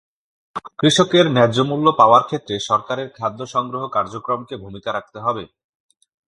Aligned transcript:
কৃষকের 0.79 1.25
ন্যায্যমূল্য 1.31 1.87
পাওয়ার 1.97 2.23
ক্ষেত্রে 2.23 2.55
সরকারের 2.59 3.07
খাদ্য 3.17 3.39
সংগ্রহ 3.45 3.83
কার্যক্রমকে 3.87 4.55
ভূমিকা 4.57 4.89
রাখতে 4.93 5.17
হবে। 5.19 5.43